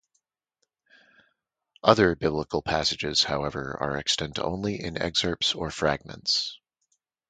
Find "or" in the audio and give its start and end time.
5.53-5.69